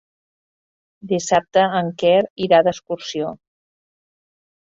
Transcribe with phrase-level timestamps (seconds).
[1.11, 2.17] Dissabte en Quer
[2.47, 3.35] irà d'excursió.